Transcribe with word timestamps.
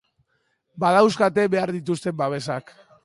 Badauzkate 0.83 1.45
behar 1.57 1.73
dituzten 1.77 2.19
babesak. 2.23 2.75